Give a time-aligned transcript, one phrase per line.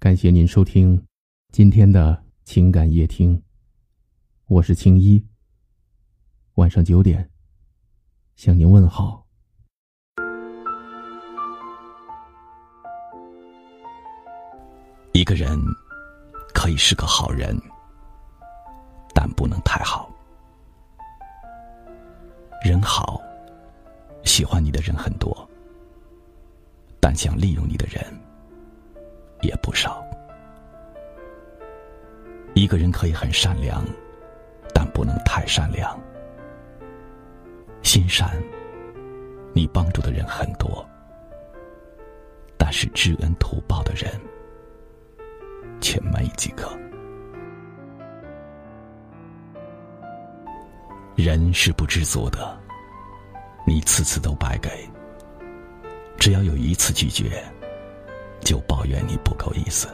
[0.00, 1.04] 感谢您收听
[1.50, 3.42] 今天的情感夜听，
[4.46, 5.26] 我是青衣。
[6.54, 7.28] 晚上九点
[8.36, 9.26] 向您问好。
[15.14, 15.58] 一个人
[16.54, 17.60] 可以是个好人，
[19.12, 20.08] 但不能太好。
[22.64, 23.20] 人好，
[24.22, 25.50] 喜欢你的人很多，
[27.00, 28.00] 但想利用你的人
[29.40, 30.04] 也不少。
[32.54, 33.84] 一个人可以很善良，
[34.74, 35.98] 但不能太善良。
[37.82, 38.30] 心善，
[39.54, 40.84] 你帮助的人很多，
[42.56, 44.12] 但是知恩图报的人
[45.80, 46.68] 却没几个。
[51.14, 52.58] 人是不知足的，
[53.66, 54.70] 你次次都白给，
[56.16, 57.42] 只要有一次拒绝，
[58.40, 59.88] 就抱怨你不够意思，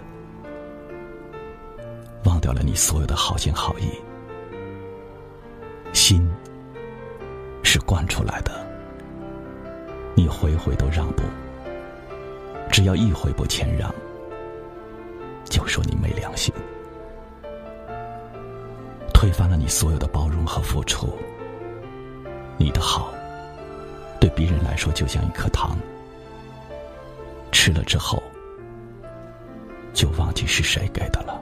[2.25, 3.91] 忘掉了你所有的好心好意。
[5.93, 6.29] 心
[7.63, 8.65] 是惯出来的，
[10.15, 11.23] 你回回都让步，
[12.71, 13.93] 只要一回不谦让，
[15.45, 16.53] 就说你没良心。
[19.13, 21.17] 推翻了你所有的包容和付出，
[22.59, 23.13] 你的好
[24.21, 25.79] 对别人来说就像一颗糖，
[27.51, 28.23] 吃了之后
[29.95, 31.41] 就忘记是谁给的了。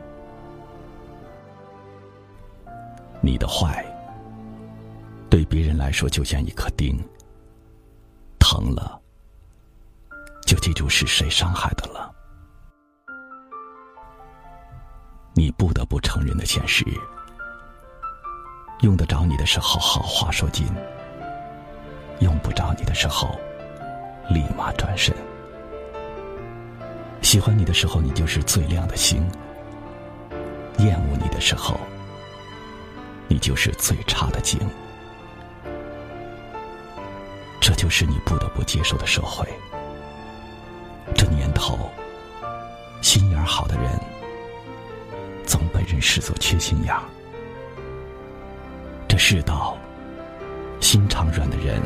[3.21, 3.85] 你的坏
[5.31, 6.97] 对别人来说就像一颗钉，
[8.39, 9.01] 疼了
[10.45, 12.13] 就记住是谁伤害的了。
[15.35, 16.85] 你不得不承认的现实。
[18.83, 20.67] 用得着你的时候，好话说尽；
[22.19, 23.39] 用不着你的时候，
[24.29, 25.15] 立马转身。
[27.33, 29.23] 喜欢你的时候，你就是最亮的星；
[30.81, 31.81] 厌恶你的时候，
[33.27, 34.61] 你就是最差的景。
[37.59, 39.49] 这就是你不得不接受的社会。
[41.15, 41.91] 这年头，
[43.01, 43.99] 心眼好的人，
[45.47, 47.01] 总被人视作缺心眼儿。
[49.09, 49.79] 这世道，
[50.83, 51.81] 心肠软的人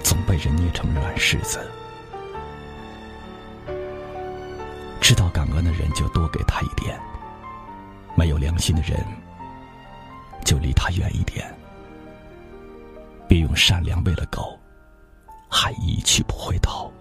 [0.00, 1.68] 总被人捏成软柿子。
[5.10, 6.96] 知道感恩的人就多给他一点，
[8.14, 9.04] 没有良心的人
[10.44, 11.52] 就离他远一点。
[13.26, 14.56] 别用善良喂了狗，
[15.48, 16.92] 还一去不回头。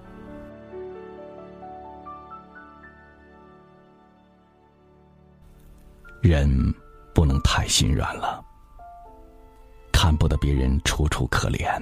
[6.24, 6.50] 人
[7.14, 8.44] 不能太心软了。
[9.94, 11.80] 看不得别人楚楚可怜，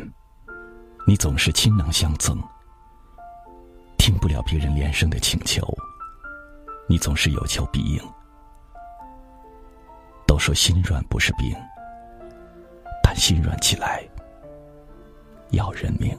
[1.05, 2.35] 你总是倾囊相赠；
[3.97, 5.65] 听不了别人连声的请求，
[6.87, 8.01] 你总是有求必应。
[10.25, 11.55] 都说心软不是病，
[13.03, 14.03] 但心软起来
[15.51, 16.17] 要人命。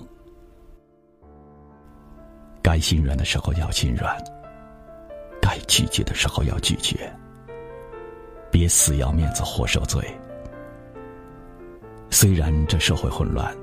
[2.62, 4.16] 该心软的时候要心软，
[5.40, 7.10] 该拒绝的时候要拒绝，
[8.50, 10.02] 别死要面子活受罪。
[12.10, 13.56] 虽然这社会混乱，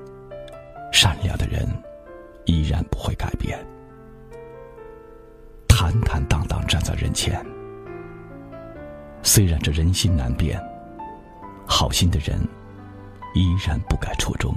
[0.92, 1.68] 善良的人
[2.46, 3.58] 依然不会改变。
[5.78, 7.44] 坦坦荡荡站在人前，
[9.22, 10.58] 虽然这人心难变，
[11.66, 12.40] 好心的人
[13.34, 14.56] 依然不改初衷，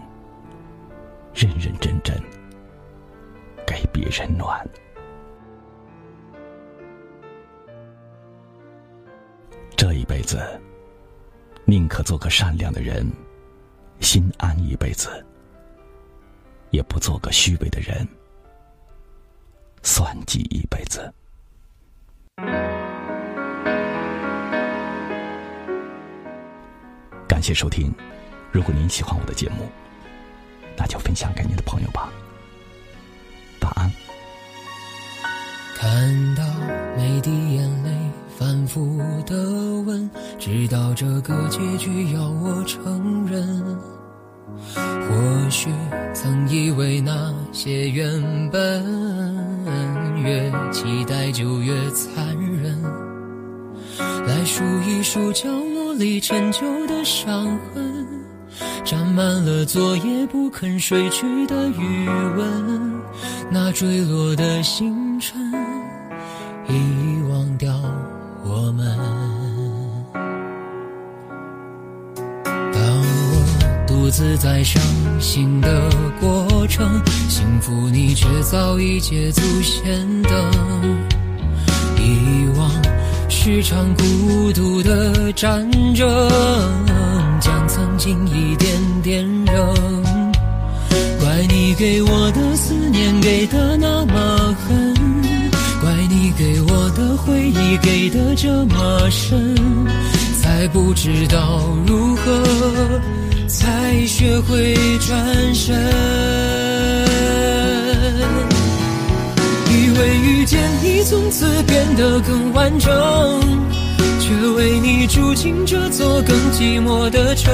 [1.33, 2.15] 认认真真
[3.67, 4.65] 给别人暖。
[9.75, 10.39] 这一辈子，
[11.65, 13.05] 宁可做个善良的人。
[13.99, 15.09] 心安一辈子，
[16.69, 18.07] 也不做个虚伪的人，
[19.83, 21.13] 算计一辈子。
[27.27, 27.93] 感谢收听，
[28.51, 29.69] 如果您喜欢我的节目，
[30.77, 32.09] 那就分享给你的朋友吧。
[33.61, 33.91] 晚安。
[35.75, 36.43] 看到
[36.97, 37.89] 每滴眼泪
[38.37, 39.35] 反复的
[39.83, 43.98] 问，直到这个结局要我承认。
[45.09, 45.69] 或许
[46.13, 48.21] 曾以为那些原
[48.51, 48.85] 本
[50.21, 52.79] 越期待就越残忍，
[53.97, 58.05] 来数一数角落里陈旧的伤痕，
[58.85, 62.07] 沾满了昨夜不肯睡去的余
[62.37, 63.01] 温，
[63.49, 65.39] 那坠落的星辰。
[66.67, 67.73] 遗忘掉
[68.45, 69.48] 我们。
[74.09, 74.81] 独自在伤
[75.19, 75.87] 心的
[76.19, 80.33] 过程，幸福你却早已捷足先登。
[81.95, 82.71] 遗忘
[83.29, 85.63] 是场孤独的战
[85.93, 86.09] 争，
[87.39, 90.03] 将曾经一点点扔。
[91.19, 94.95] 怪你给我的思念给的那么狠，
[95.81, 99.55] 怪你给我的回忆给的这么深，
[100.41, 102.43] 才不知道如何
[103.49, 105.75] 才学会转身。
[109.71, 112.91] 以为遇见你，从此变得更完整，
[114.19, 117.51] 却为你住进这座更寂寞的城。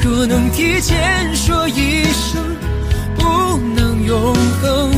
[0.00, 2.40] 若能提前说一声，
[3.16, 4.92] 不能永恒，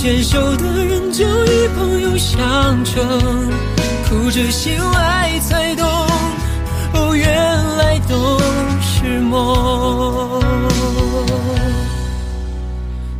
[0.00, 3.06] 牵手的人就以朋友相称，
[4.08, 5.86] 哭着醒来才懂。
[6.94, 8.40] 哦，原来都
[8.80, 10.40] 是梦。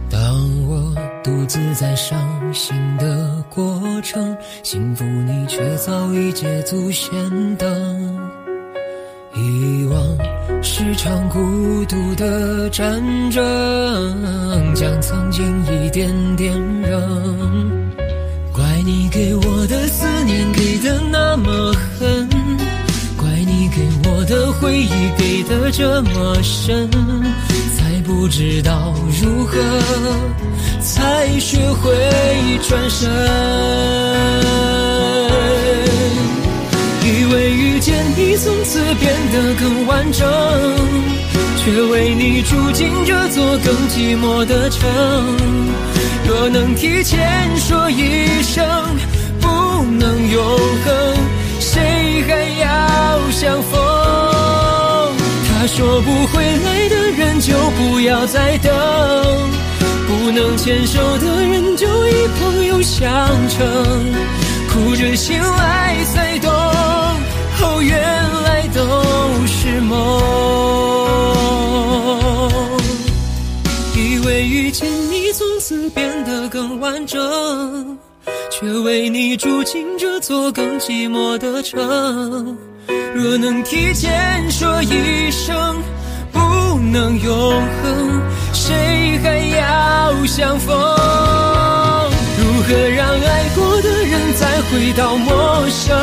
[0.08, 0.18] 当
[0.66, 2.18] 我独自在伤
[2.54, 7.12] 心的过程，幸福你却早已捷足先
[7.56, 8.39] 登。
[10.60, 17.90] 遗忘是场孤独的战争，将曾经一点点扔。
[18.52, 22.28] 怪你给我的思念给的那么狠。
[23.16, 26.90] 怪你给我的回忆给的这么深，
[27.76, 29.58] 才不知道如何
[30.80, 31.90] 才学会
[32.68, 33.10] 转身。
[37.02, 40.28] 以为遇见你从此变得更完整，
[41.56, 44.88] 却为你住进这座更寂寞的城。
[46.26, 48.64] 若能提前说一声，
[49.40, 49.48] 不
[49.98, 51.16] 能永恒，
[51.58, 53.80] 谁还要相逢？
[55.48, 58.70] 他说不回来的人就不要再等，
[60.06, 63.10] 不能牵手的人就以朋友相
[63.48, 64.06] 称，
[64.82, 68.00] 哭着醒来才懂，哦，原
[68.44, 68.80] 来都
[69.46, 70.18] 是梦。
[73.94, 77.98] 以为遇见你从此变得更完整，
[78.50, 82.56] 却为你住进这座更寂寞的城。
[83.14, 85.76] 若能提前说一声，
[86.32, 86.40] 不
[86.90, 88.22] 能永恒，
[88.54, 90.74] 谁还要相逢？
[92.42, 93.09] 如何让
[94.70, 95.96] 回到陌生？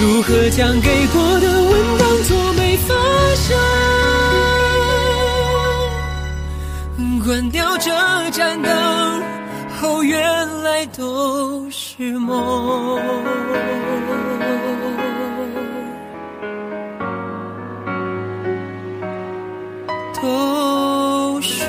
[0.00, 2.94] 如何将给过的吻当作没发
[3.34, 3.56] 生？
[7.24, 7.90] 关掉这
[8.30, 8.70] 盏灯，
[9.82, 13.00] 哦，原来都是梦。
[20.22, 21.64] 都是。